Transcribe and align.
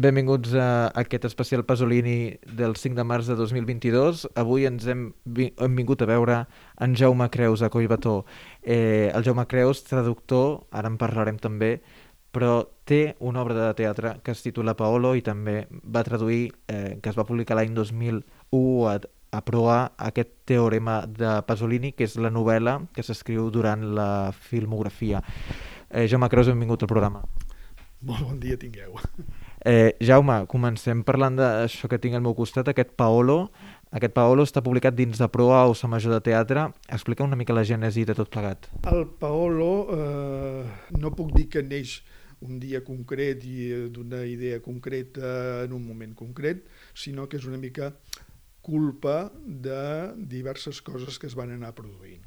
Benvinguts 0.00 0.54
a 0.56 0.88
aquest 0.96 1.26
especial 1.28 1.66
Pasolini 1.68 2.38
del 2.48 2.76
5 2.80 2.96
de 2.96 3.04
març 3.04 3.26
de 3.28 3.34
2022. 3.36 4.22
Avui 4.40 4.64
ens 4.64 4.86
hem, 4.88 5.10
hem 5.36 5.74
vingut 5.76 6.00
a 6.00 6.06
veure 6.08 6.38
en 6.80 6.94
Jaume 6.96 7.26
Creus 7.28 7.60
a 7.60 7.68
Coibató. 7.68 8.24
Eh, 8.62 9.10
el 9.12 9.22
Jaume 9.22 9.44
Creus, 9.46 9.82
traductor, 9.84 10.62
ara 10.72 10.88
en 10.88 10.96
parlarem 10.96 11.36
també, 11.36 11.82
però 12.32 12.70
té 12.88 13.18
una 13.20 13.42
obra 13.44 13.58
de 13.58 13.74
teatre 13.82 14.14
que 14.24 14.32
es 14.32 14.40
titula 14.40 14.78
Paolo 14.80 15.12
i 15.12 15.20
també 15.20 15.66
va 15.68 16.06
traduir, 16.08 16.54
eh, 16.72 16.96
que 16.96 17.12
es 17.12 17.18
va 17.18 17.28
publicar 17.28 17.60
l'any 17.60 17.76
2001 17.76 18.88
a, 18.88 18.96
a 18.96 19.44
proar 19.44 19.92
aquest 20.08 20.32
teorema 20.48 21.02
de 21.04 21.36
Pasolini, 21.44 21.92
que 21.92 22.08
és 22.08 22.16
la 22.16 22.32
novel·la 22.32 22.78
que 22.96 23.04
s'escriu 23.04 23.52
durant 23.52 23.84
la 23.92 24.32
filmografia. 24.32 25.20
Eh, 25.90 26.08
Jaume 26.08 26.32
Creus, 26.32 26.48
benvingut 26.48 26.80
al 26.80 26.94
programa. 26.96 27.26
Molt 28.00 28.24
bon 28.24 28.40
dia 28.40 28.56
tingueu. 28.56 28.96
Eh, 29.64 29.94
Jaume, 30.02 30.40
comencem 30.50 31.04
parlant 31.06 31.36
d'això 31.38 31.86
que 31.86 31.98
tinc 32.02 32.16
al 32.18 32.24
meu 32.24 32.34
costat, 32.34 32.66
aquest 32.72 32.96
Paolo. 32.98 33.52
Aquest 33.94 34.14
Paolo 34.16 34.42
està 34.42 34.62
publicat 34.64 34.96
dins 34.98 35.20
de 35.20 35.28
Proa 35.30 35.60
o 35.70 35.76
Sa 35.78 35.90
Major 35.90 36.16
de 36.16 36.22
Teatre. 36.26 36.64
Explica 36.90 37.22
una 37.22 37.38
mica 37.38 37.54
la 37.54 37.62
gènesi 37.68 38.02
de 38.08 38.16
tot 38.18 38.32
plegat. 38.32 38.66
El 38.90 39.06
Paolo 39.20 39.70
eh, 39.94 40.64
no 40.98 41.12
puc 41.14 41.30
dir 41.36 41.46
que 41.52 41.62
neix 41.62 42.00
un 42.42 42.58
dia 42.58 42.82
concret 42.82 43.44
i 43.46 43.68
d'una 43.94 44.24
idea 44.26 44.58
concreta 44.64 45.62
en 45.62 45.76
un 45.78 45.86
moment 45.86 46.16
concret, 46.18 46.66
sinó 46.92 47.28
que 47.28 47.38
és 47.38 47.46
una 47.46 47.60
mica 47.62 47.92
culpa 48.66 49.30
de 49.46 50.10
diverses 50.18 50.82
coses 50.82 51.22
que 51.22 51.30
es 51.30 51.38
van 51.38 51.54
anar 51.54 51.70
produint. 51.78 52.26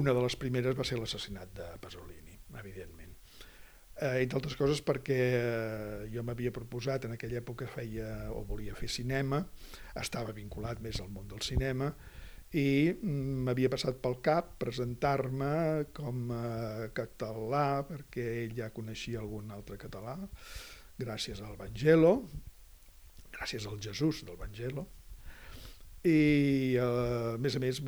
Una 0.00 0.16
de 0.16 0.24
les 0.24 0.40
primeres 0.40 0.80
va 0.80 0.88
ser 0.88 0.96
l'assassinat 0.96 1.52
de 1.60 1.68
Pasolini, 1.84 2.40
evidentment 2.56 3.17
eh, 4.00 4.22
entre 4.22 4.38
altres 4.38 4.56
coses 4.58 4.80
perquè 4.84 5.18
eh, 5.18 6.06
jo 6.12 6.24
m'havia 6.26 6.52
proposat, 6.54 7.06
en 7.06 7.16
aquella 7.16 7.40
època 7.42 7.68
feia 7.70 8.30
o 8.34 8.44
volia 8.46 8.76
fer 8.78 8.90
cinema, 8.92 9.42
estava 9.98 10.34
vinculat 10.36 10.82
més 10.84 11.00
al 11.02 11.10
món 11.12 11.28
del 11.30 11.42
cinema, 11.44 11.90
i 12.56 12.88
mm, 12.94 13.44
m'havia 13.44 13.68
passat 13.72 13.98
pel 14.00 14.18
cap 14.24 14.54
presentar-me 14.62 15.88
com 15.96 16.30
a 16.32 16.88
català, 16.96 17.82
perquè 17.88 18.24
ell 18.44 18.54
ja 18.56 18.70
coneixia 18.74 19.20
algun 19.20 19.50
altre 19.52 19.76
català, 19.80 20.16
gràcies 20.98 21.42
al 21.44 21.58
Vangelo, 21.58 22.14
gràcies 23.34 23.66
al 23.68 23.82
Jesús 23.84 24.24
del 24.24 24.40
Vangelo, 24.40 24.86
i 26.08 26.76
eh, 26.76 26.82
a 27.34 27.38
més 27.40 27.56
a 27.58 27.62
més, 27.62 27.80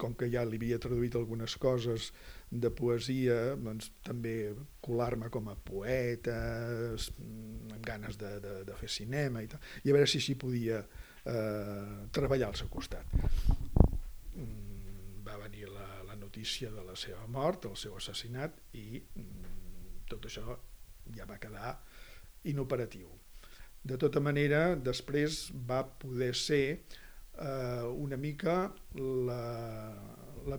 com 0.00 0.14
que 0.18 0.28
ja 0.32 0.44
li 0.46 0.58
havia 0.60 0.80
traduït 0.82 1.16
algunes 1.18 1.56
coses 1.62 2.10
de 2.50 2.70
poesia, 2.74 3.54
doncs, 3.60 3.92
també 4.06 4.34
colar-me 4.82 5.30
com 5.30 5.50
a 5.52 5.54
poeta, 5.54 6.36
amb 6.96 7.78
ganes 7.86 8.18
de, 8.18 8.32
de, 8.42 8.56
de 8.66 8.78
fer 8.80 8.90
cinema 8.90 9.44
i 9.44 9.50
tal, 9.50 9.62
i 9.84 9.92
a 9.92 9.96
veure 9.96 10.10
si 10.10 10.18
així 10.18 10.34
podia 10.40 10.80
eh, 10.82 12.08
treballar 12.12 12.50
al 12.50 12.58
seu 12.58 12.70
costat. 12.72 13.14
Mm, 14.34 15.22
va 15.26 15.38
venir 15.44 15.70
la, 15.70 16.02
la 16.08 16.18
notícia 16.18 16.72
de 16.74 16.84
la 16.86 16.98
seva 16.98 17.26
mort, 17.30 17.64
del 17.68 17.78
seu 17.78 17.96
assassinat, 18.00 18.58
i 18.74 18.98
mm, 18.98 20.04
tot 20.10 20.26
això 20.26 20.58
ja 21.14 21.26
va 21.30 21.38
quedar 21.42 21.76
inoperatiu. 22.50 23.08
De 23.82 23.96
tota 23.96 24.20
manera, 24.20 24.74
després 24.76 25.46
va 25.68 25.84
poder 26.02 26.34
ser 26.36 26.64
eh, 27.38 27.84
una 27.86 28.16
mica 28.16 28.72
la, 28.94 29.42
la 30.46 30.56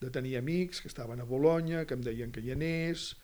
de 0.00 0.10
tenir 0.10 0.36
amics 0.38 0.80
que 0.80 0.88
estaven 0.88 1.20
a 1.20 1.24
Bologna, 1.24 1.84
que 1.84 1.94
em 1.94 2.02
deien 2.02 2.32
que 2.32 2.40
hi 2.40 2.52
anés, 2.52 3.16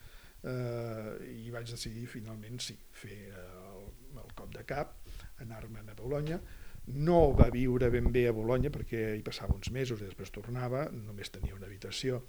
eh, 0.43 1.17
i 1.45 1.49
vaig 1.51 1.69
decidir 1.69 2.07
finalment 2.07 2.59
sí, 2.61 2.77
fer 2.91 3.33
el, 3.33 3.89
el 4.21 4.31
cop 4.35 4.53
de 4.53 4.63
cap, 4.67 4.95
anar-me'n 5.43 5.89
a 5.89 5.97
Bologna. 5.97 6.39
No 6.87 7.33
va 7.35 7.49
viure 7.51 7.89
ben 7.91 8.13
bé 8.15 8.29
a 8.29 8.35
Bologna 8.35 8.71
perquè 8.71 9.17
hi 9.17 9.23
passava 9.25 9.57
uns 9.57 9.71
mesos 9.75 9.99
i 9.99 10.07
després 10.07 10.31
tornava, 10.31 10.85
només 10.93 11.33
tenia 11.33 11.55
una 11.57 11.67
habitació 11.67 12.21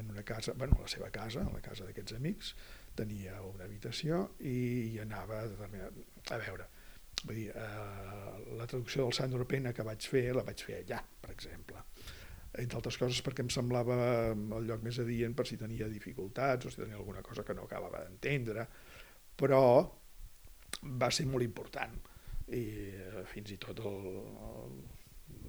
en 0.00 0.08
una 0.14 0.24
casa, 0.24 0.54
bueno, 0.56 0.78
la 0.80 0.88
seva 0.88 1.10
casa, 1.12 1.44
la 1.52 1.60
casa 1.60 1.84
d'aquests 1.84 2.16
amics, 2.16 2.54
tenia 2.96 3.42
una 3.44 3.66
habitació 3.68 4.22
i 4.40 4.56
hi 4.94 4.98
anava 5.02 5.42
a, 5.44 5.90
a 6.32 6.38
veure, 6.40 6.70
Vull 7.24 7.38
dir, 7.40 7.48
eh, 7.50 8.54
la 8.58 8.66
traducció 8.66 9.04
del 9.04 9.16
Sandro 9.16 9.46
Pena 9.48 9.72
que 9.72 9.86
vaig 9.86 10.08
fer, 10.08 10.28
la 10.36 10.44
vaig 10.46 10.62
fer 10.68 10.82
allà, 10.82 11.00
per 11.20 11.32
exemple. 11.32 11.82
Entre 12.56 12.78
altres 12.78 12.96
coses 12.96 13.20
perquè 13.24 13.44
em 13.44 13.50
semblava 13.52 13.96
el 14.32 14.68
lloc 14.68 14.84
més 14.84 14.98
adient 15.02 15.34
per 15.36 15.46
si 15.48 15.58
tenia 15.60 15.88
dificultats 15.92 16.66
o 16.66 16.72
si 16.72 16.80
tenia 16.80 16.96
alguna 16.96 17.22
cosa 17.22 17.44
que 17.44 17.56
no 17.56 17.66
acabava 17.66 18.04
d'entendre, 18.04 18.66
però 19.36 19.62
va 21.02 21.10
ser 21.10 21.26
molt 21.26 21.44
important. 21.44 21.98
I 22.46 22.62
eh, 22.62 23.24
fins 23.32 23.52
i 23.52 23.58
tot 23.60 23.82
el, 23.82 24.08
el, 24.48 24.78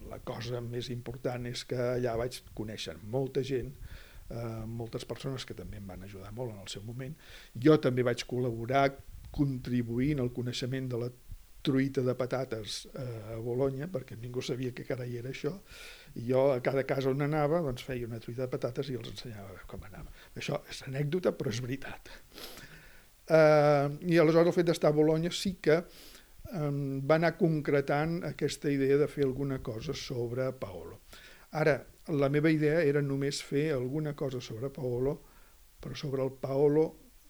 la 0.09 0.19
cosa 0.25 0.61
més 0.63 0.89
important 0.93 1.45
és 1.49 1.63
que 1.69 1.77
allà 1.77 2.15
vaig 2.19 2.41
conèixer 2.57 2.97
molta 3.13 3.43
gent, 3.45 3.71
eh, 4.29 4.63
moltes 4.65 5.05
persones 5.05 5.45
que 5.45 5.55
també 5.57 5.81
em 5.81 5.87
van 5.87 6.03
ajudar 6.07 6.33
molt 6.35 6.55
en 6.55 6.63
el 6.63 6.71
seu 6.71 6.83
moment. 6.87 7.13
Jo 7.53 7.77
també 7.83 8.05
vaig 8.07 8.25
col·laborar 8.29 8.89
contribuint 9.37 10.23
al 10.23 10.33
coneixement 10.33 10.89
de 10.89 11.01
la 11.03 11.11
truita 11.67 12.01
de 12.01 12.15
patates 12.15 12.85
eh, 12.93 13.35
a 13.35 13.37
Bologna, 13.43 13.89
perquè 13.91 14.15
ningú 14.19 14.43
sabia 14.45 14.71
què 14.75 14.85
carai 14.87 15.17
era 15.19 15.33
això, 15.33 15.51
i 16.15 16.27
jo 16.29 16.47
a 16.53 16.61
cada 16.63 16.85
casa 16.87 17.11
on 17.11 17.25
anava 17.25 17.59
doncs 17.65 17.83
feia 17.87 18.07
una 18.07 18.21
truita 18.23 18.45
de 18.45 18.51
patates 18.53 18.91
i 18.91 18.97
els 18.99 19.11
ensenyava 19.11 19.59
com 19.69 19.83
anava. 19.89 20.13
Això 20.39 20.61
és 20.71 20.83
anècdota, 20.87 21.33
però 21.35 21.51
és 21.51 21.61
veritat. 21.63 22.11
Eh, 23.27 23.87
I 24.13 24.19
aleshores 24.21 24.53
el 24.53 24.55
fet 24.55 24.69
d'estar 24.69 24.93
a 24.93 24.95
Bologna 24.95 25.31
sí 25.35 25.57
que 25.63 25.81
eh, 25.81 26.69
va 27.09 27.17
anar 27.19 27.35
concretant 27.39 28.21
aquesta 28.29 28.71
idea 28.71 28.99
de 29.01 29.09
fer 29.11 29.25
alguna 29.27 29.59
cosa 29.59 29.95
sobre 29.97 30.53
Paolo. 30.55 31.01
Ara, 31.59 31.79
la 32.15 32.29
meva 32.31 32.51
idea 32.51 32.79
era 32.83 33.01
només 33.03 33.41
fer 33.43 33.73
alguna 33.75 34.13
cosa 34.15 34.39
sobre 34.43 34.71
Paolo, 34.71 35.17
però 35.83 35.95
sobre 35.95 36.23
el 36.23 36.31
Paolo, 36.39 36.87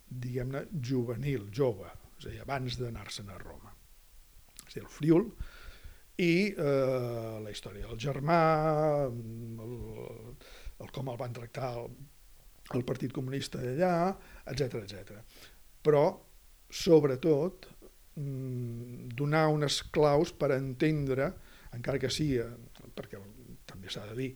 diguem-ne, 0.07 0.67
juvenil, 0.77 1.49
jove, 1.53 1.89
és 2.17 2.29
a 2.29 2.35
dir, 2.35 2.43
abans 2.45 2.77
d'anar-se'n 2.79 3.33
a 3.33 3.41
Roma 3.41 3.76
el 4.83 4.91
Friul, 4.91 5.27
i 6.17 6.49
eh, 6.49 7.39
la 7.43 7.53
història 7.53 7.85
del 7.89 7.99
germà, 8.01 8.41
el, 9.05 9.75
el 10.81 10.93
com 10.93 11.11
el 11.11 11.19
van 11.19 11.35
tractar 11.35 11.73
el, 11.77 11.91
el 12.73 12.85
Partit 12.87 13.13
Comunista 13.13 13.61
d'allà, 13.61 14.09
etc 14.49 14.79
etc. 14.81 15.21
Però, 15.85 16.05
sobretot, 16.67 17.69
mm, 18.17 19.13
donar 19.17 19.47
unes 19.53 19.83
claus 19.93 20.33
per 20.33 20.55
entendre, 20.57 21.31
encara 21.77 22.01
que 22.01 22.09
sigui, 22.09 22.41
perquè 22.97 23.21
també 23.69 23.93
s'ha 23.93 24.07
de 24.09 24.17
dir, 24.17 24.31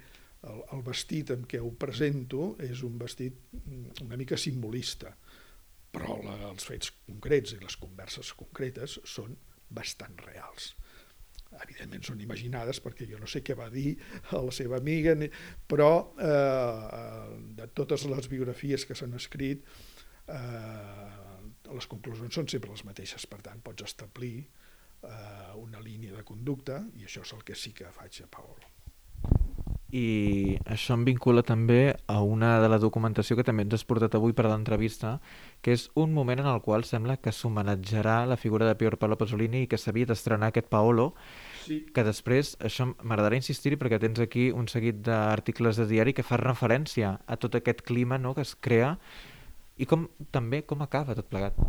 el, 0.50 0.62
el 0.74 0.82
vestit 0.86 1.34
en 1.34 1.46
què 1.50 1.60
ho 1.62 1.74
presento 1.78 2.56
és 2.62 2.86
un 2.86 2.98
vestit 3.02 3.38
mm, 3.58 4.06
una 4.06 4.18
mica 4.22 4.38
simbolista, 4.38 5.16
però 5.92 6.22
la, 6.24 6.38
els 6.52 6.66
fets 6.66 6.94
concrets 7.08 7.58
i 7.58 7.60
les 7.62 7.78
converses 7.82 8.32
concretes 8.38 9.00
són 9.04 9.34
bastant 9.72 10.20
reals. 10.26 10.74
Evidentment 11.62 12.06
són 12.08 12.22
imaginades 12.24 12.80
perquè 12.84 13.08
jo 13.10 13.20
no 13.20 13.28
sé 13.28 13.42
què 13.44 13.58
va 13.60 13.68
dir 13.74 13.98
a 14.32 14.40
la 14.46 14.54
seva 14.56 14.80
amiga, 14.80 15.16
però 15.68 15.92
eh, 16.16 17.40
de 17.60 17.68
totes 17.76 18.08
les 18.12 18.32
biografies 18.32 18.88
que 18.88 18.96
s'han 18.96 19.18
escrit 19.20 19.68
eh, 20.32 21.10
les 21.72 21.88
conclusions 21.92 22.40
són 22.40 22.48
sempre 22.52 22.72
les 22.72 22.86
mateixes, 22.88 23.28
per 23.28 23.42
tant 23.44 23.64
pots 23.64 23.88
establir 23.88 24.38
eh, 24.42 25.56
una 25.60 25.84
línia 25.84 26.16
de 26.16 26.28
conducta 26.28 26.84
i 27.00 27.08
això 27.08 27.28
és 27.28 27.36
el 27.36 27.44
que 27.48 27.58
sí 27.58 27.76
que 27.76 27.92
faig 27.96 28.24
a 28.24 28.32
Paolo 28.32 28.81
i 29.92 30.58
això 30.72 30.96
em 30.96 31.04
vincula 31.04 31.44
també 31.44 31.98
a 32.08 32.22
una 32.24 32.54
de 32.64 32.70
la 32.72 32.80
documentació 32.80 33.36
que 33.36 33.44
també 33.44 33.66
ens 33.66 33.76
has 33.76 33.84
portat 33.88 34.16
avui 34.16 34.32
per 34.34 34.46
a 34.46 34.52
l'entrevista, 34.54 35.18
que 35.62 35.76
és 35.76 35.90
un 36.00 36.14
moment 36.16 36.40
en 36.40 36.48
el 36.48 36.62
qual 36.64 36.86
sembla 36.88 37.18
que 37.20 37.34
s'homenatjarà 37.36 38.22
la 38.26 38.40
figura 38.40 38.70
de 38.70 38.78
Pier 38.80 38.96
Paolo 38.98 39.20
Pasolini 39.20 39.66
i 39.66 39.68
que 39.68 39.80
s'havia 39.82 40.08
d'estrenar 40.08 40.52
aquest 40.52 40.72
Paolo, 40.72 41.12
sí. 41.66 41.82
que 41.92 42.06
després, 42.08 42.56
això 42.64 42.88
m'agradarà 42.94 43.36
insistir-hi 43.42 43.80
perquè 43.82 44.00
tens 44.00 44.24
aquí 44.24 44.50
un 44.56 44.72
seguit 44.72 45.04
d'articles 45.04 45.82
de 45.82 45.90
diari 45.92 46.16
que 46.16 46.26
fa 46.26 46.40
referència 46.40 47.18
a 47.28 47.38
tot 47.38 47.60
aquest 47.60 47.84
clima 47.84 48.18
no, 48.18 48.34
que 48.34 48.48
es 48.48 48.56
crea 48.56 48.96
i 49.76 49.88
com 49.90 50.08
també 50.32 50.64
com 50.64 50.88
acaba 50.88 51.18
tot 51.20 51.28
plegat. 51.28 51.60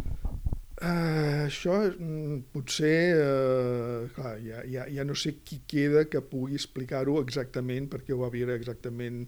Uh, 0.83 1.45
això 1.47 1.77
mm, 1.87 2.39
potser, 2.51 3.15
uh, 3.15 4.09
clar, 4.17 4.33
ja, 4.43 4.65
ja, 4.67 4.87
ja 4.91 5.05
no 5.07 5.15
sé 5.15 5.37
qui 5.47 5.61
queda 5.71 6.09
que 6.11 6.19
pugui 6.27 6.57
explicar-ho 6.59 7.21
exactament 7.21 7.87
perquè 7.93 8.11
ho 8.17 8.19
va 8.25 8.33
veure 8.33 8.57
exactament 8.59 9.21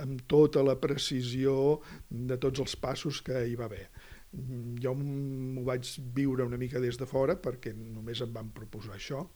amb 0.00 0.22
tota 0.30 0.62
la 0.64 0.78
precisió 0.80 1.82
de 2.08 2.38
tots 2.40 2.64
els 2.64 2.76
passos 2.80 3.20
que 3.26 3.44
hi 3.44 3.52
va 3.60 3.68
haver. 3.68 3.84
Mm, 4.32 4.78
jo 4.80 4.94
m'ho 4.96 5.66
vaig 5.68 5.92
viure 6.16 6.48
una 6.48 6.58
mica 6.62 6.80
des 6.80 6.96
de 6.96 7.10
fora 7.10 7.36
perquè 7.36 7.74
només 7.76 8.24
em 8.24 8.32
van 8.32 8.48
proposar 8.56 8.96
això, 8.96 9.26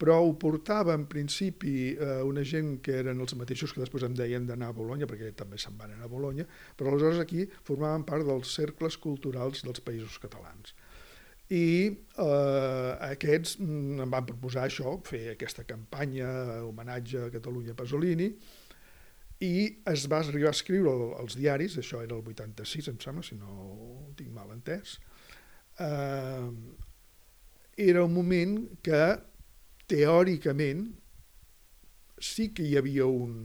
però 0.00 0.16
ho 0.24 0.32
portava 0.40 0.94
en 0.96 1.04
principi 1.10 1.92
eh, 1.92 2.20
una 2.24 2.44
gent 2.46 2.78
que 2.84 2.94
eren 3.02 3.20
els 3.20 3.34
mateixos 3.36 3.74
que 3.74 3.82
després 3.82 4.06
em 4.06 4.14
deien 4.16 4.46
d'anar 4.48 4.70
a 4.72 4.76
Bologna, 4.76 5.08
perquè 5.08 5.34
també 5.36 5.60
se'n 5.60 5.76
van 5.76 5.92
anar 5.92 6.08
a 6.08 6.12
Bologna, 6.12 6.46
però 6.76 6.88
aleshores 6.88 7.20
aquí 7.20 7.44
formaven 7.68 8.06
part 8.08 8.24
dels 8.24 8.54
cercles 8.56 8.96
culturals 8.96 9.66
dels 9.66 9.84
països 9.84 10.16
catalans. 10.22 10.74
i 11.50 11.90
eh, 11.90 12.90
aquests 13.10 13.56
mm, 13.58 13.96
em 14.04 14.10
van 14.12 14.26
proposar 14.26 14.68
això, 14.68 14.92
fer 15.02 15.32
aquesta 15.32 15.64
campanya 15.66 16.28
homenatge 16.62 17.24
a 17.24 17.30
Catalunya 17.34 17.74
Pasolini, 17.74 18.28
i 19.42 19.54
es 19.90 20.04
va 20.12 20.20
arribar 20.20 20.52
a 20.52 20.54
escriure 20.54 20.92
als 21.18 21.34
diaris, 21.34 21.74
això 21.80 22.04
era 22.04 22.14
el 22.14 22.22
86, 22.22 22.92
em 22.92 23.00
sembla, 23.02 23.24
si 23.26 23.34
no 23.40 23.50
ho 23.50 24.12
tinc 24.14 24.30
mal 24.36 24.52
entès, 24.54 25.00
eh, 25.82 26.46
era 27.90 28.04
un 28.04 28.14
moment 28.14 28.54
que 28.86 29.02
teòricament 29.90 30.86
sí 32.20 32.50
que 32.54 32.66
hi 32.66 32.76
havia 32.78 33.06
un, 33.08 33.36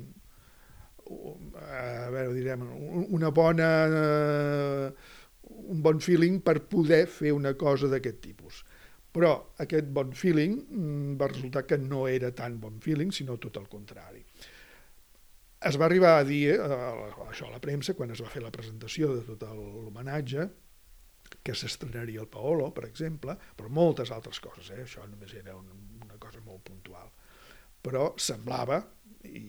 a 1.06 2.10
veure, 2.12 2.34
direm, 2.36 2.66
una 3.16 3.32
bona, 3.36 3.70
un 5.46 5.84
bon 5.86 6.02
feeling 6.04 6.42
per 6.44 6.60
poder 6.70 7.06
fer 7.12 7.34
una 7.36 7.56
cosa 7.58 7.90
d'aquest 7.92 8.20
tipus. 8.24 8.64
Però 9.16 9.32
aquest 9.64 9.88
bon 9.96 10.12
feeling 10.12 10.58
mm, 10.60 11.16
va 11.22 11.32
resultar 11.32 11.64
que 11.70 11.78
no 11.80 12.04
era 12.12 12.34
tan 12.36 12.60
bon 12.60 12.82
feeling, 12.84 13.14
sinó 13.16 13.38
tot 13.40 13.62
el 13.62 13.70
contrari. 13.72 14.20
Es 15.66 15.80
va 15.80 15.88
arribar 15.88 16.18
a 16.20 16.26
dir, 16.28 16.50
eh, 16.52 17.30
això 17.30 17.48
a 17.48 17.54
la 17.54 17.62
premsa, 17.64 17.96
quan 17.96 18.12
es 18.12 18.22
va 18.22 18.30
fer 18.34 18.44
la 18.44 18.52
presentació 18.52 19.14
de 19.16 19.24
tot 19.30 19.48
l'homenatge, 19.56 20.50
que 21.46 21.56
s'estrenaria 21.56 22.22
el 22.22 22.28
Paolo, 22.30 22.68
per 22.76 22.84
exemple, 22.90 23.38
però 23.58 23.72
moltes 23.72 24.12
altres 24.12 24.42
coses, 24.44 24.70
eh? 24.76 24.84
això 24.84 25.08
només 25.08 25.34
era 25.34 25.56
un, 25.56 25.72
cosa 26.36 26.46
molt 26.46 26.64
puntual. 26.68 27.10
Però 27.86 28.14
semblava, 28.18 28.82
i, 29.26 29.42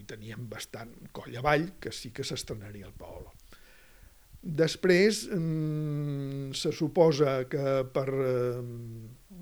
i 0.00 0.04
teníem 0.06 0.48
bastant 0.48 0.92
coll 1.12 1.36
avall, 1.38 1.76
que 1.80 1.92
sí 1.92 2.10
que 2.14 2.24
s'estrenaria 2.24 2.86
el 2.86 2.94
Paolo. 2.96 3.32
Després 4.40 5.26
mm, 5.28 6.52
se 6.56 6.72
suposa 6.72 7.44
que 7.50 7.84
per 7.92 8.08
eh, 8.08 8.62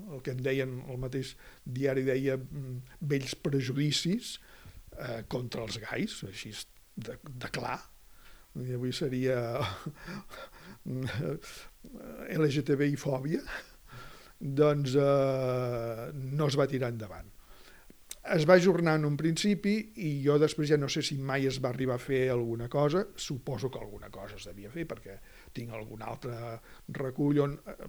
el 0.09 0.21
que 0.25 0.33
en 0.33 0.43
deien, 0.43 0.81
el 0.89 0.99
mateix 0.99 1.35
diari 1.63 2.03
deia, 2.03 2.35
mm, 2.37 2.97
vells 3.07 3.37
prejudicis 3.39 4.39
eh, 4.97 5.23
contra 5.31 5.63
els 5.63 5.79
gais, 5.79 6.19
així 6.27 6.51
de, 6.99 7.15
de 7.23 7.49
clar, 7.53 7.79
i 8.59 8.73
avui 8.75 8.91
seria 8.91 9.39
LGTBI-fòbia, 12.35 13.39
doncs 14.39 14.95
eh, 14.95 16.09
no 16.13 16.47
es 16.47 16.57
va 16.59 16.67
tirar 16.71 16.91
endavant. 16.93 17.27
Es 18.35 18.45
va 18.45 18.57
ajornar 18.59 18.97
en 18.99 19.07
un 19.07 19.15
principi 19.17 19.73
i 20.05 20.09
jo 20.23 20.37
després 20.39 20.69
ja 20.69 20.77
no 20.77 20.89
sé 20.91 21.01
si 21.05 21.17
mai 21.17 21.47
es 21.49 21.59
va 21.63 21.71
arribar 21.73 21.95
a 21.97 22.03
fer 22.03 22.27
alguna 22.29 22.67
cosa, 22.69 23.05
suposo 23.15 23.71
que 23.71 23.79
alguna 23.79 24.09
cosa 24.13 24.37
es 24.37 24.47
devia 24.47 24.71
fer 24.71 24.85
perquè 24.87 25.17
tinc 25.55 25.73
algun 25.73 26.03
altre 26.05 26.35
recull 26.99 27.39
on, 27.45 27.55
eh, 27.65 27.87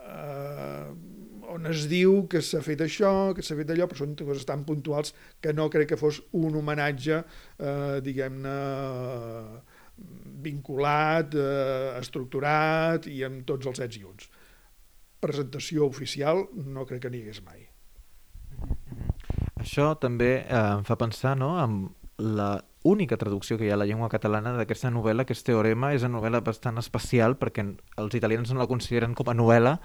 eh, 0.00 0.88
on 1.54 1.70
es 1.70 1.86
diu 1.88 2.24
que 2.30 2.42
s'ha 2.42 2.62
fet 2.64 2.82
això, 2.84 3.32
que 3.36 3.44
s'ha 3.44 3.56
fet 3.56 3.70
allò, 3.70 3.86
però 3.88 4.02
són 4.02 4.16
coses 4.20 4.48
tan 4.48 4.64
puntuals 4.68 5.14
que 5.40 5.52
no 5.52 5.68
crec 5.70 5.92
que 5.92 6.00
fos 6.00 6.22
un 6.32 6.56
homenatge, 6.60 7.22
eh, 7.60 8.00
diguem-ne, 8.04 8.56
vinculat, 10.44 11.34
eh, 11.34 11.98
estructurat 12.00 13.06
i 13.06 13.22
amb 13.24 13.44
tots 13.46 13.70
els 13.70 13.84
ets 13.86 14.00
i 14.00 14.04
uns. 14.08 14.30
Presentació 15.24 15.88
oficial 15.88 16.44
no 16.54 16.84
crec 16.88 17.06
que 17.06 17.12
n'hi 17.12 17.24
hagués 17.24 17.40
mai. 17.46 17.64
Això 19.64 19.94
també 20.00 20.32
eh, 20.42 20.62
em 20.76 20.84
fa 20.84 20.98
pensar 21.00 21.34
no, 21.40 21.54
amb 21.56 22.20
la 22.20 22.58
única 22.84 23.16
traducció 23.16 23.56
que 23.56 23.64
hi 23.64 23.70
ha 23.72 23.78
a 23.78 23.80
la 23.80 23.86
llengua 23.88 24.10
catalana 24.12 24.52
d'aquesta 24.58 24.90
novel·la, 24.92 25.24
que 25.24 25.32
és 25.32 25.42
Teorema, 25.42 25.94
és 25.96 26.04
una 26.04 26.18
novel·la 26.18 26.42
bastant 26.44 26.78
especial 26.78 27.38
perquè 27.40 27.64
els 28.02 28.16
italians 28.18 28.52
no 28.52 28.60
la 28.60 28.68
consideren 28.68 29.16
com 29.16 29.32
a 29.32 29.36
novel·la, 29.38 29.78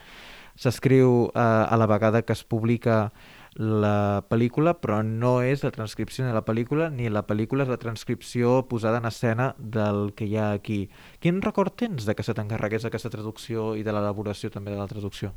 s'escriu 0.59 1.29
eh, 1.29 1.39
a 1.39 1.79
la 1.79 1.87
vegada 1.87 2.25
que 2.27 2.35
es 2.35 2.43
publica 2.43 3.05
la 3.55 4.25
pel·lícula, 4.29 4.75
però 4.77 4.99
no 5.03 5.39
és 5.41 5.63
la 5.65 5.71
transcripció 5.73 6.25
de 6.27 6.33
la 6.35 6.43
pel·lícula, 6.45 6.89
ni 6.93 7.09
la 7.09 7.25
pel·lícula 7.25 7.65
és 7.65 7.71
la 7.71 7.79
transcripció 7.81 8.67
posada 8.69 8.99
en 9.01 9.09
escena 9.09 9.53
del 9.57 10.13
que 10.15 10.27
hi 10.29 10.37
ha 10.37 10.51
aquí. 10.53 10.89
Quin 11.19 11.41
record 11.41 11.75
tens 11.79 12.05
de 12.05 12.15
que 12.15 12.23
se 12.23 12.35
t'encarregués 12.37 12.85
aquesta 12.85 13.09
traducció 13.09 13.73
i 13.75 13.83
de 13.83 13.95
l'elaboració 13.95 14.51
també 14.53 14.75
de 14.75 14.79
la 14.79 14.87
traducció? 14.91 15.33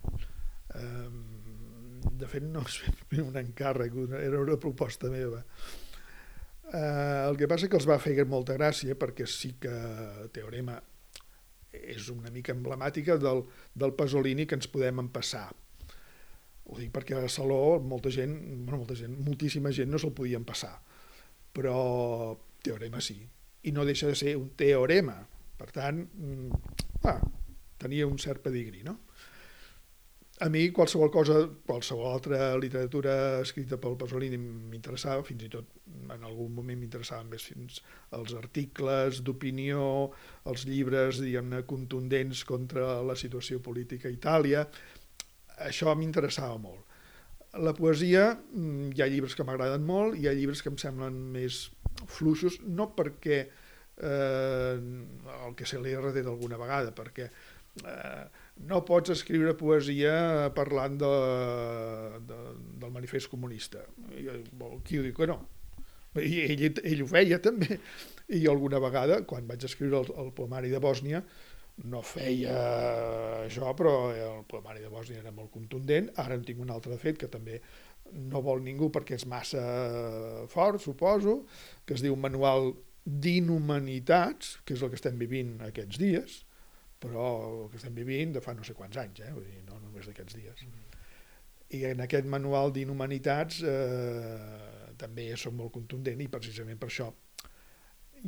Um, 0.77 1.23
de 2.21 2.29
fet, 2.29 2.45
no 2.45 2.65
és 2.69 2.83
un 3.25 3.41
encàrrec, 3.41 3.97
era 4.21 4.41
una 4.41 4.61
proposta 4.61 5.11
meva. 5.13 5.43
Uh, 6.73 7.29
el 7.29 7.37
que 7.41 7.49
passa 7.49 7.69
que 7.69 7.77
els 7.77 7.89
va 7.89 8.01
fer 8.01 8.17
molta 8.25 8.57
gràcia 8.57 8.97
perquè 8.97 9.27
sí 9.29 9.57
que 9.61 9.73
Teorema 10.33 10.79
és 11.73 12.09
una 12.13 12.31
mica 12.33 12.53
emblemàtica 12.53 13.17
del, 13.21 13.43
del 13.75 13.93
Pasolini 13.97 14.47
que 14.47 14.57
ens 14.57 14.69
podem 14.73 15.01
empassar 15.01 15.51
ho 16.73 16.81
dic 16.81 16.93
perquè 16.95 17.19
a 17.21 17.29
Saló 17.29 17.79
molta 17.85 18.11
gent, 18.13 18.33
bueno, 18.65 18.81
molta 18.83 18.97
gent, 18.97 19.19
moltíssima 19.27 19.73
gent 19.77 19.93
no 19.93 20.01
se'l 20.01 20.15
podien 20.17 20.47
passar, 20.49 20.73
però 21.53 21.77
teorema 22.65 23.03
sí, 23.05 23.19
i 23.69 23.73
no 23.77 23.85
deixa 23.85 24.09
de 24.09 24.17
ser 24.17 24.37
un 24.39 24.49
teorema, 24.57 25.19
per 25.59 25.69
tant, 25.75 26.01
mm, 26.01 26.63
ah, 27.11 27.21
tenia 27.79 28.09
un 28.09 28.19
cert 28.19 28.43
pedigrí, 28.43 28.83
no? 28.87 28.99
A 30.43 30.49
mi 30.51 30.63
qualsevol 30.75 31.11
cosa, 31.13 31.37
qualsevol 31.69 32.09
altra 32.09 32.57
literatura 32.59 33.13
escrita 33.45 33.77
pel 33.79 33.95
Pasolini 34.01 34.39
m'interessava, 34.41 35.23
fins 35.23 35.45
i 35.47 35.51
tot 35.53 35.77
en 36.11 36.25
algun 36.25 36.51
moment 36.57 36.81
m'interessaven 36.81 37.29
més 37.31 37.45
fins 37.47 37.79
els 38.19 38.35
articles 38.35 39.21
d'opinió, 39.23 39.85
els 40.51 40.65
llibres, 40.67 41.21
diguem-ne, 41.23 41.63
contundents 41.69 42.43
contra 42.49 42.97
la 43.07 43.15
situació 43.15 43.61
política 43.63 44.09
a 44.11 44.17
Itàlia, 44.17 44.65
això 45.67 45.95
m'interessava 45.99 46.59
molt. 46.63 46.85
La 47.63 47.75
poesia, 47.77 48.31
mm, 48.35 48.93
hi 48.97 49.03
ha 49.03 49.09
llibres 49.13 49.35
que 49.37 49.45
m'agraden 49.45 49.85
molt, 49.85 50.17
hi 50.17 50.29
ha 50.29 50.37
llibres 50.37 50.63
que 50.65 50.71
em 50.73 50.79
semblen 50.81 51.19
més 51.35 51.67
fluixos, 52.09 52.61
no 52.65 52.89
perquè 52.97 53.41
eh, 53.43 54.77
el 55.47 55.57
que 55.57 55.67
se 55.69 55.81
li 55.81 55.93
té 56.15 56.23
d'alguna 56.23 56.59
vegada, 56.61 56.95
perquè 56.97 57.29
eh, 57.29 58.23
no 58.69 58.83
pots 58.89 59.13
escriure 59.15 59.55
poesia 59.59 60.51
parlant 60.57 60.97
de, 61.01 61.13
de, 62.29 62.41
del 62.81 62.95
manifest 62.95 63.31
comunista. 63.33 63.85
I, 64.17 64.29
qui 64.85 64.99
ho 64.99 65.05
diu 65.05 65.15
que 65.17 65.29
no? 65.29 65.43
I 66.21 66.43
ell, 66.45 66.67
ell 66.85 67.05
ho 67.05 67.09
feia 67.09 67.39
també. 67.41 67.79
I 68.33 68.47
alguna 68.49 68.81
vegada, 68.81 69.23
quan 69.29 69.49
vaig 69.49 69.65
escriure 69.69 70.03
el, 70.03 70.13
el 70.25 70.33
poemari 70.37 70.73
de 70.73 70.81
Bòsnia, 70.81 71.23
no 71.91 72.03
feia 72.07 72.55
això, 73.43 73.73
però 73.79 73.95
el 74.13 74.45
poemari 74.51 74.83
de 74.85 74.91
Bòsnia 74.93 75.23
era 75.23 75.33
molt 75.35 75.51
contundent. 75.55 76.13
Ara 76.23 76.37
en 76.39 76.45
tinc 76.47 76.63
un 76.63 76.71
altre 76.71 76.99
fet 77.01 77.19
que 77.19 77.31
també 77.33 77.59
no 78.13 78.43
vol 78.45 78.63
ningú 78.63 78.91
perquè 78.93 79.17
és 79.19 79.27
massa 79.27 79.63
fort, 80.53 80.83
suposo, 80.83 81.43
que 81.87 81.97
es 81.97 82.05
diu 82.05 82.17
Manual 82.19 82.73
d'Inhumanitats, 83.03 84.59
que 84.67 84.77
és 84.77 84.83
el 84.83 84.93
que 84.93 85.01
estem 85.01 85.19
vivint 85.19 85.57
aquests 85.67 85.99
dies, 85.99 86.39
però 87.03 87.27
el 87.49 87.59
que 87.73 87.81
estem 87.81 87.95
vivint 87.99 88.37
de 88.37 88.43
fa 88.45 88.55
no 88.55 88.67
sé 88.67 88.77
quants 88.79 89.01
anys, 89.03 89.25
eh? 89.25 89.33
Vull 89.35 89.49
dir, 89.49 89.63
no 89.67 89.81
només 89.83 90.07
d'aquests 90.07 90.39
dies. 90.39 90.67
I 91.73 91.87
en 91.89 92.05
aquest 92.05 92.29
Manual 92.31 92.71
d'Inhumanitats 92.75 93.63
eh, 93.67 94.93
també 95.01 95.33
soc 95.41 95.57
molt 95.59 95.73
contundent 95.75 96.21
i 96.23 96.31
precisament 96.31 96.79
per 96.79 96.93
això 96.93 97.09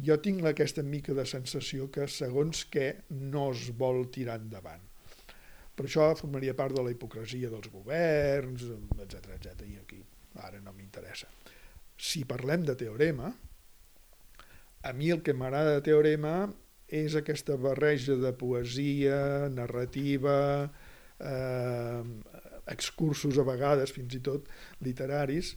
jo 0.03 0.17
tinc 0.19 0.45
aquesta 0.49 0.83
mica 0.83 1.15
de 1.15 1.25
sensació 1.29 1.89
que 1.93 2.09
segons 2.11 2.65
què 2.71 2.89
no 3.15 3.51
es 3.53 3.69
vol 3.79 4.07
tirar 4.15 4.41
endavant. 4.41 4.83
Per 5.75 5.87
això 5.87 6.13
formaria 6.19 6.55
part 6.55 6.75
de 6.75 6.83
la 6.87 6.93
hipocresia 6.95 7.51
dels 7.51 7.71
governs, 7.71 8.67
etc 9.05 9.33
etc 9.37 9.65
i 9.67 9.79
aquí 9.81 10.01
ara 10.43 10.61
no 10.63 10.75
m'interessa. 10.75 11.29
Si 11.95 12.25
parlem 12.27 12.65
de 12.67 12.75
teorema, 12.79 13.31
a 14.85 14.93
mi 14.93 15.11
el 15.15 15.23
que 15.23 15.35
m'agrada 15.35 15.77
de 15.77 15.85
teorema 15.87 16.35
és 16.95 17.15
aquesta 17.19 17.57
barreja 17.57 18.17
de 18.21 18.33
poesia, 18.37 19.49
narrativa, 19.51 20.71
eh, 21.19 22.03
excursos 22.71 23.39
a 23.39 23.47
vegades, 23.47 23.93
fins 23.95 24.15
i 24.15 24.21
tot 24.25 24.51
literaris, 24.85 25.55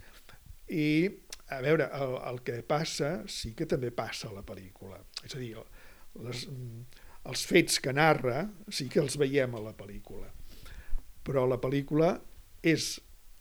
i 0.68 1.10
a 1.50 1.62
veure, 1.64 1.88
el, 1.96 2.16
el 2.30 2.40
que 2.44 2.60
passa 2.68 3.12
sí 3.32 3.54
que 3.56 3.68
també 3.70 3.92
passa 3.96 4.28
a 4.30 4.36
la 4.36 4.44
pel·lícula. 4.46 5.00
És 5.24 5.36
a 5.36 5.40
dir, 5.40 5.54
les, 6.26 6.44
els 7.32 7.44
fets 7.48 7.80
que 7.84 7.94
narra 7.96 8.42
sí 8.68 8.90
que 8.92 9.00
els 9.04 9.16
veiem 9.20 9.56
a 9.56 9.64
la 9.64 9.76
pel·lícula. 9.78 10.28
Però 11.24 11.46
la 11.48 11.60
pel·lícula 11.64 12.16
és 12.68 12.98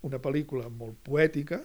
una 0.07 0.21
pel·lícula 0.23 0.71
molt 0.71 1.01
poètica 1.07 1.61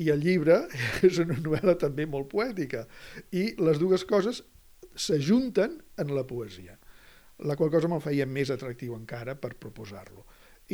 i 0.00 0.08
el 0.12 0.24
llibre 0.24 0.62
és 1.08 1.20
una 1.20 1.36
novel·la 1.36 1.76
també 1.80 2.08
molt 2.08 2.30
poètica. 2.32 2.86
I 3.32 3.52
les 3.60 3.80
dues 3.82 4.06
coses 4.08 4.42
s'ajunten 4.96 5.76
en 6.00 6.16
la 6.16 6.24
poesia, 6.24 6.78
la 7.44 7.56
qual 7.60 7.68
cosa 7.72 7.88
me'l 7.92 8.00
feia 8.00 8.24
més 8.24 8.48
atractiu 8.52 8.96
encara 8.96 9.36
per 9.36 9.52
proposar-lo 9.60 10.24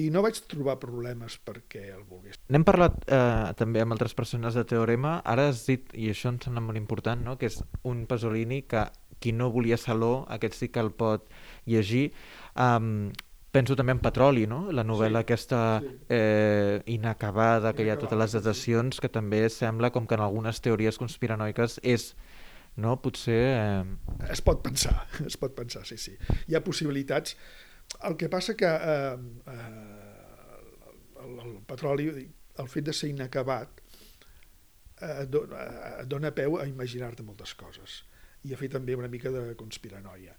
i 0.01 0.09
no 0.13 0.23
vaig 0.25 0.39
trobar 0.49 0.79
problemes 0.81 1.37
perquè 1.45 1.85
el 1.93 2.05
volgués. 2.09 2.39
N'hem 2.49 2.65
parlat 2.65 2.97
eh, 3.07 3.53
també 3.59 3.83
amb 3.83 3.93
altres 3.93 4.15
persones 4.17 4.57
de 4.57 4.65
Teorema, 4.69 5.19
ara 5.29 5.51
has 5.51 5.67
dit, 5.69 5.91
i 5.93 6.09
això 6.13 6.33
em 6.33 6.39
sembla 6.41 6.63
molt 6.65 6.81
important, 6.81 7.21
no? 7.25 7.37
que 7.41 7.51
és 7.51 7.61
un 7.89 8.07
Pasolini 8.09 8.63
que 8.69 8.87
qui 9.23 9.31
no 9.33 9.53
volia 9.55 9.79
Saló, 9.79 10.25
aquest 10.35 10.57
sí 10.59 10.69
que 10.75 10.83
el 10.83 10.91
pot 10.99 11.29
llegir. 11.71 12.09
Um, 12.59 13.13
penso 13.55 13.77
també 13.79 13.95
en 13.95 14.01
Petroli, 14.03 14.49
no? 14.51 14.65
la 14.75 14.83
novel·la 14.83 15.21
Sí, 15.23 15.27
aquesta 15.29 15.61
sí. 15.85 15.93
eh, 16.17 16.81
inacabada, 16.91 17.75
que 17.77 17.87
hi 17.87 17.93
ha 17.93 17.99
totes 18.01 18.19
les 18.19 18.33
sí. 18.33 18.41
datacions, 18.41 18.99
que 18.99 19.13
també 19.13 19.45
sembla 19.53 19.93
com 19.95 20.09
que 20.09 20.19
en 20.19 20.25
algunes 20.25 20.59
teories 20.65 20.99
conspiranoiques 20.99 21.79
és, 21.85 22.15
no? 22.75 22.97
potser... 23.05 23.43
Eh, 23.61 24.33
Es 24.33 24.43
pot 24.43 24.65
pensar, 24.65 24.97
es 25.29 25.39
pot 25.39 25.55
pensar, 25.55 25.85
sí, 25.87 26.01
sí. 26.01 26.17
Hi 26.49 26.59
ha 26.59 26.65
possibilitats. 26.65 27.37
El 28.09 28.17
que 28.19 28.29
passa 28.33 28.57
que 28.59 28.69
eh, 28.69 29.17
eh, 29.53 30.63
el, 31.25 31.35
el 31.45 31.59
petroli, 31.69 32.09
el 32.63 32.69
fet 32.69 32.89
de 32.89 32.95
ser 32.97 33.11
inacabat, 33.13 33.83
eh, 35.03 35.27
eh, 35.27 36.07
dona 36.07 36.33
peu 36.35 36.59
a 36.59 36.67
imaginar-te 36.71 37.27
moltes 37.27 37.55
coses 37.59 38.03
i 38.43 38.55
a 38.55 38.59
fer 38.59 38.73
també 38.73 38.97
una 38.99 39.11
mica 39.11 39.31
de 39.31 39.53
conspiranoia. 39.59 40.35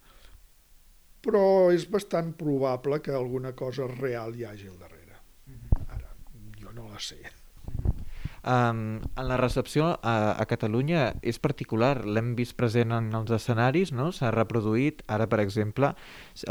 Però 1.24 1.72
és 1.72 1.86
bastant 1.88 2.34
probable 2.36 3.00
que 3.00 3.14
alguna 3.16 3.54
cosa 3.56 3.88
real 3.88 4.36
hi 4.36 4.44
hagi 4.44 4.68
al 4.68 4.80
darrere. 4.82 5.22
Ara, 5.88 6.12
jo 6.60 6.74
no 6.76 6.90
la 6.92 7.00
sé. 7.00 7.22
Um, 8.44 9.00
en 9.16 9.28
la 9.30 9.38
recepció 9.38 9.86
a, 10.04 10.36
a 10.36 10.46
Catalunya 10.52 11.14
és 11.24 11.38
particular, 11.40 12.02
l'hem 12.04 12.34
vist 12.36 12.58
present 12.60 12.92
en 12.92 13.06
els 13.16 13.32
escenaris, 13.32 13.94
no? 13.96 14.10
s'ha 14.12 14.34
reproduït, 14.36 15.00
ara 15.08 15.30
per 15.32 15.40
exemple 15.40 15.94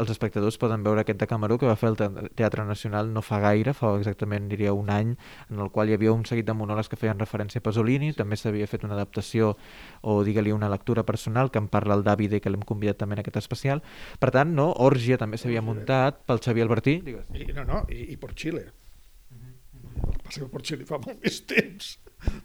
els 0.01 0.09
espectadors 0.09 0.57
poden 0.57 0.81
veure 0.81 1.03
aquest 1.03 1.19
de 1.21 1.27
Camaró 1.29 1.59
que 1.61 1.69
va 1.69 1.75
fer 1.77 1.91
el 1.91 1.99
Te- 1.99 2.09
Teatre 2.33 2.65
Nacional 2.65 3.13
no 3.13 3.21
fa 3.21 3.37
gaire, 3.43 3.75
fa 3.77 3.93
exactament 3.99 4.49
diria 4.49 4.73
un 4.73 4.89
any, 4.89 5.13
en 5.53 5.61
el 5.61 5.69
qual 5.69 5.91
hi 5.91 5.93
havia 5.93 6.17
un 6.17 6.25
seguit 6.25 6.49
de 6.49 6.57
monòlegs 6.57 6.89
que 6.89 6.97
feien 6.97 7.21
referència 7.21 7.61
a 7.61 7.67
Pasolini, 7.69 8.09
també 8.17 8.41
s'havia 8.41 8.65
fet 8.65 8.89
una 8.89 8.97
adaptació 8.97 9.53
o 10.01 10.23
digue-li 10.25 10.51
una 10.51 10.73
lectura 10.73 11.05
personal 11.05 11.51
que 11.51 11.61
en 11.61 11.69
parla 11.69 11.93
el 11.93 12.03
Davide 12.03 12.41
que 12.41 12.49
l'hem 12.49 12.65
convidat 12.65 12.97
també 13.05 13.19
en 13.19 13.25
aquest 13.27 13.37
especial, 13.45 13.85
per 14.17 14.33
tant, 14.33 14.55
no? 14.57 14.71
Òrgia 14.73 15.21
també 15.21 15.37
s'havia 15.37 15.61
muntat 15.61 16.25
pel 16.25 16.41
Xavier 16.41 16.65
Albertí, 16.65 17.03
digues. 17.05 17.29
I, 17.37 17.53
no, 17.53 17.69
no, 17.69 17.85
i, 17.93 18.15
i 18.15 18.17
per 18.17 18.33
Xile. 18.33 18.71
Passa 20.23 20.43
que 20.43 20.49
per 20.51 20.63
Xile 20.63 20.87
fa 20.89 20.99
molt 21.03 21.23
més 21.23 21.41
temps. 21.49 21.93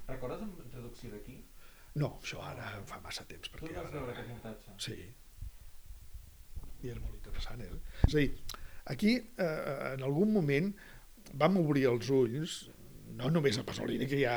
Recordes 0.08 0.42
en 0.44 0.54
traducció 0.72 1.12
d'aquí? 1.14 1.38
No, 1.98 2.12
això 2.22 2.42
ara 2.44 2.70
fa 2.86 3.00
massa 3.04 3.24
temps. 3.28 3.50
Perquè 3.54 3.74
ara... 3.78 4.24
muntatge? 4.28 4.74
Sí. 4.82 4.96
I 6.84 6.92
és 6.92 6.98
molt 7.02 7.14
interessant. 7.16 7.62
Eh? 7.64 7.78
És 8.06 8.14
a 8.14 8.18
dir, 8.18 8.58
aquí, 8.94 9.14
eh, 9.18 9.94
en 9.94 10.04
algun 10.06 10.34
moment, 10.34 10.72
vam 11.38 11.58
obrir 11.62 11.88
els 11.90 12.10
ulls, 12.14 12.58
no 13.18 13.30
només 13.32 13.58
a 13.58 13.64
Pasolini, 13.66 14.06
que 14.10 14.20
ja 14.20 14.36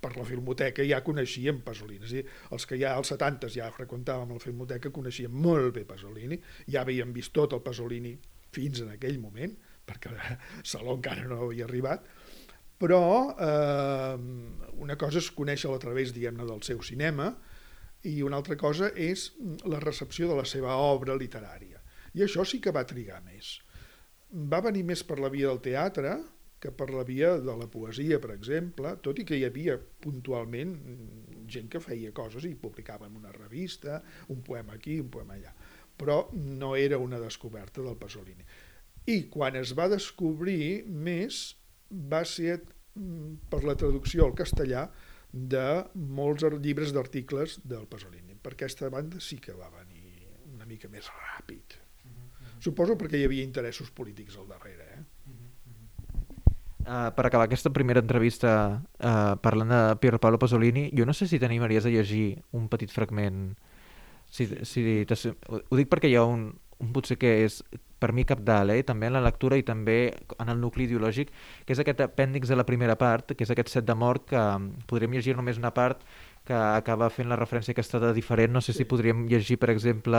per 0.00 0.12
la 0.16 0.26
filmoteca 0.28 0.84
ja 0.86 1.02
coneixíem 1.04 1.62
Pasolini. 1.66 2.04
És 2.04 2.12
a 2.12 2.20
dir, 2.20 2.24
els 2.54 2.68
que 2.68 2.78
ja 2.80 2.94
als 2.96 3.10
70 3.14 3.50
ja 3.56 3.70
freqüentàvem 3.74 4.34
la 4.36 4.42
filmoteca 4.42 4.92
coneixíem 4.94 5.32
molt 5.46 5.74
bé 5.76 5.86
Pasolini, 5.88 6.38
ja 6.70 6.84
havíem 6.84 7.14
vist 7.16 7.34
tot 7.36 7.56
el 7.56 7.64
Pasolini 7.66 8.14
fins 8.54 8.84
en 8.84 8.92
aquell 8.94 9.18
moment, 9.22 9.56
perquè 9.86 10.12
Saló 10.70 10.96
encara 10.96 11.26
no 11.28 11.42
havia 11.48 11.66
arribat, 11.66 12.06
però 12.78 13.02
eh, 13.32 14.16
una 14.76 14.96
cosa 15.00 15.20
és 15.22 15.30
conèixer-lo 15.32 15.76
a 15.78 15.82
través, 15.82 16.12
diguem-ne, 16.14 16.46
del 16.48 16.62
seu 16.66 16.82
cinema, 16.84 17.30
i 18.06 18.20
una 18.22 18.38
altra 18.38 18.56
cosa 18.60 18.90
és 18.92 19.30
la 19.66 19.80
recepció 19.82 20.28
de 20.30 20.36
la 20.38 20.46
seva 20.46 20.76
obra 20.78 21.16
literària. 21.18 21.80
I 22.14 22.24
això 22.24 22.44
sí 22.48 22.60
que 22.62 22.72
va 22.72 22.86
trigar 22.88 23.22
més. 23.24 23.56
Va 24.52 24.62
venir 24.64 24.84
més 24.86 25.02
per 25.06 25.18
la 25.22 25.32
via 25.32 25.48
del 25.50 25.62
teatre 25.64 26.16
que 26.60 26.72
per 26.72 26.88
la 26.90 27.04
via 27.04 27.34
de 27.40 27.54
la 27.58 27.68
poesia, 27.68 28.18
per 28.20 28.32
exemple, 28.34 28.94
tot 29.04 29.18
i 29.20 29.26
que 29.28 29.36
hi 29.36 29.44
havia 29.44 29.76
puntualment 29.76 30.72
gent 31.52 31.68
que 31.72 31.82
feia 31.82 32.14
coses 32.16 32.46
i 32.48 32.54
publicava 32.58 33.08
en 33.10 33.18
una 33.20 33.32
revista, 33.34 34.00
un 34.32 34.40
poema 34.46 34.78
aquí, 34.78 34.98
un 35.02 35.10
poema 35.12 35.36
allà. 35.36 35.52
Però 35.96 36.22
no 36.32 36.74
era 36.76 36.98
una 36.98 37.20
descoberta 37.20 37.84
del 37.84 37.98
Pasolini. 38.00 38.44
I 39.06 39.28
quan 39.32 39.56
es 39.60 39.72
va 39.76 39.88
descobrir 39.92 40.84
més 40.88 41.54
va 41.90 42.22
ser 42.24 42.60
mm, 42.60 43.48
per 43.50 43.62
la 43.64 43.76
traducció 43.78 44.26
al 44.26 44.34
castellà 44.38 44.86
de 45.32 45.66
molts 45.94 46.46
llibres 46.62 46.94
d'articles 46.96 47.60
del 47.64 47.86
Pasolini. 47.90 48.36
Per 48.40 48.54
aquesta 48.54 48.88
banda 48.92 49.20
sí 49.20 49.38
que 49.42 49.52
va 49.56 49.68
venir 49.74 50.26
una 50.54 50.66
mica 50.66 50.88
més 50.88 51.10
ràpid. 51.10 51.82
Suposo 52.62 52.96
perquè 52.96 53.20
hi 53.20 53.26
havia 53.26 53.44
interessos 53.44 53.90
polítics 53.92 54.38
al 54.40 54.48
darrere. 54.48 54.86
Eh? 54.96 55.04
Uh, 56.86 57.10
per 57.10 57.26
acabar 57.26 57.48
aquesta 57.48 57.72
primera 57.74 58.00
entrevista 58.00 58.50
uh, 58.78 59.34
parlant 59.42 59.72
de 59.72 59.80
Pier 59.98 60.20
Paolo 60.22 60.38
Pasolini, 60.38 60.86
jo 60.94 61.04
no 61.04 61.12
sé 61.12 61.26
si 61.26 61.40
t'animaries 61.42 61.84
a 61.84 61.90
llegir 61.90 62.38
un 62.54 62.68
petit 62.70 62.92
fragment. 62.94 63.56
Si, 64.30 64.46
si 64.66 64.84
ho 64.86 65.78
dic 65.78 65.90
perquè 65.90 66.10
hi 66.10 66.16
ha 66.18 66.24
un 66.26 66.48
potser 66.92 67.16
que 67.18 67.44
és 67.44 67.62
per 67.98 68.12
mi 68.12 68.24
capdalt, 68.28 68.70
eh? 68.74 68.82
també 68.84 69.06
en 69.08 69.14
la 69.16 69.22
lectura 69.24 69.56
i 69.56 69.62
també 69.64 70.12
en 70.38 70.48
el 70.52 70.58
nucli 70.60 70.84
ideològic, 70.84 71.30
que 71.64 71.72
és 71.72 71.78
aquest 71.80 72.02
apèndix 72.04 72.48
de 72.48 72.56
la 72.56 72.66
primera 72.68 72.96
part, 73.00 73.32
que 73.32 73.44
és 73.44 73.50
aquest 73.50 73.68
set 73.72 73.86
de 73.88 73.94
mort, 73.96 74.26
que 74.28 74.36
um, 74.36 74.66
podríem 74.86 75.14
llegir 75.16 75.34
només 75.36 75.56
una 75.56 75.72
part 75.72 76.02
que 76.44 76.52
acaba 76.54 77.08
fent 77.10 77.28
la 77.32 77.36
referència 77.40 77.72
aquesta 77.72 77.98
de 77.98 78.12
diferent. 78.14 78.52
No 78.52 78.60
sé 78.60 78.72
Sí. 78.72 78.78
si 78.78 78.84
podríem 78.84 79.24
llegir, 79.26 79.56
per 79.58 79.70
exemple, 79.70 80.18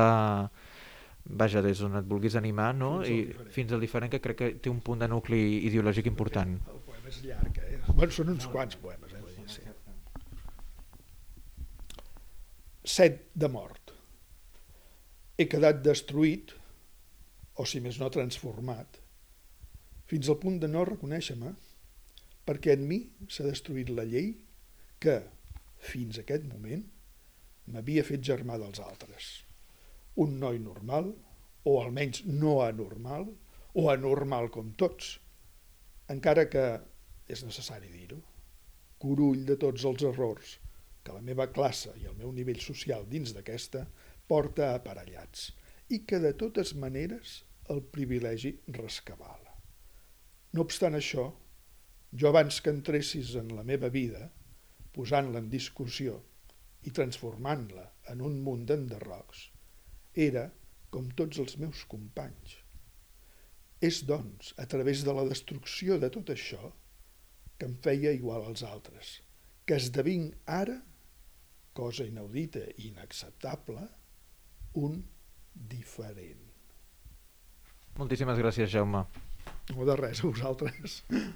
vaja, 1.30 1.62
des 1.62 1.80
d'on 1.80 1.96
et 2.02 2.06
vulguis 2.10 2.36
animar, 2.36 2.74
no? 2.76 3.02
Fins 3.04 3.08
al 3.08 3.14
I 3.14 3.26
diferent. 3.28 3.52
fins 3.52 3.72
al 3.72 3.80
diferent, 3.80 4.12
que 4.12 4.20
crec 4.22 4.38
que 4.38 4.50
té 4.60 4.70
un 4.70 4.82
punt 4.82 5.00
de 5.00 5.08
nucli 5.08 5.66
ideològic 5.68 6.08
important. 6.08 6.58
El 6.68 6.82
poema 6.82 7.08
és 7.10 7.22
llarg, 7.24 7.58
eh? 7.60 7.80
Bueno, 7.94 8.12
són 8.12 8.30
uns 8.30 8.48
quants 8.48 8.76
poemes, 8.76 9.14
eh? 9.14 9.22
Sí. 9.46 9.62
Set 12.84 13.28
de 13.36 13.48
mort. 13.50 13.87
He 15.38 15.46
quedat 15.46 15.84
destruït, 15.86 16.54
o 17.62 17.66
si 17.70 17.82
més 17.86 18.00
no 18.02 18.10
transformat, 18.14 19.00
fins 20.10 20.30
al 20.32 20.40
punt 20.42 20.58
de 20.62 20.70
no 20.72 20.86
reconèixer-me, 20.88 21.52
perquè 22.48 22.74
en 22.78 22.86
mi 22.90 23.00
s'ha 23.30 23.46
destruït 23.46 23.92
la 23.94 24.06
llei 24.08 24.32
que, 25.04 25.20
fins 25.92 26.18
a 26.18 26.24
aquest 26.24 26.48
moment, 26.50 26.82
m'havia 27.74 28.06
fet 28.08 28.24
germà 28.32 28.58
dels 28.62 28.82
altres. 28.82 29.30
Un 30.24 30.40
noi 30.42 30.58
normal, 30.64 31.12
o 31.68 31.76
almenys 31.84 32.24
no 32.26 32.62
anormal, 32.66 33.28
o 33.78 33.90
anormal 33.94 34.50
com 34.50 34.72
tots, 34.80 35.18
encara 36.10 36.48
que 36.50 36.66
és 37.30 37.44
necessari 37.44 37.92
dir-ho, 37.92 38.18
curull 38.98 39.44
de 39.46 39.58
tots 39.62 39.86
els 39.86 40.06
errors 40.08 40.58
que 41.06 41.14
la 41.14 41.22
meva 41.24 41.52
classe 41.54 41.94
i 42.02 42.08
el 42.10 42.16
meu 42.18 42.32
nivell 42.34 42.60
social 42.64 43.06
dins 43.12 43.36
d'aquesta 43.36 43.86
porta 44.28 44.74
aparellats 44.76 45.52
i 45.94 46.04
que 46.08 46.20
de 46.24 46.34
totes 46.36 46.74
maneres 46.76 47.42
el 47.74 47.82
privilegi 47.96 48.54
rescabala. 48.76 49.54
No 50.54 50.64
obstant 50.68 50.96
això, 50.98 51.28
jo 52.14 52.30
abans 52.30 52.60
que 52.64 52.72
entressis 52.74 53.36
en 53.40 53.52
la 53.56 53.66
meva 53.68 53.90
vida, 53.94 54.30
posant-la 54.96 55.44
en 55.44 55.50
discussió 55.52 56.18
i 56.88 56.94
transformant-la 56.96 57.86
en 58.14 58.24
un 58.24 58.40
munt 58.44 58.64
d'enderrocs, 58.70 59.44
era 60.28 60.48
com 60.94 61.10
tots 61.20 61.40
els 61.44 61.58
meus 61.62 61.84
companys. 61.92 62.56
És, 63.84 64.02
doncs, 64.10 64.54
a 64.58 64.66
través 64.66 65.04
de 65.06 65.14
la 65.14 65.28
destrucció 65.28 66.00
de 66.02 66.10
tot 66.14 66.32
això 66.34 66.72
que 67.60 67.68
em 67.70 67.76
feia 67.84 68.14
igual 68.16 68.48
als 68.48 68.64
altres, 68.66 69.18
que 69.68 69.78
esdevinc 69.78 70.34
ara, 70.48 70.80
cosa 71.78 72.08
inaudita 72.08 72.64
i 72.78 72.88
inacceptable, 72.90 73.84
un 74.78 75.00
diferent. 75.74 76.44
Moltíssimes 77.98 78.38
gràcies, 78.38 78.70
Jaume. 78.70 79.06
No 79.74 79.86
de 79.88 79.96
res 79.98 80.22
a 80.22 80.30
vosaltres. 80.30 81.02